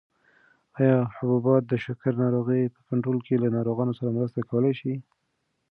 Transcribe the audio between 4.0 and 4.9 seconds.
مرسته کولای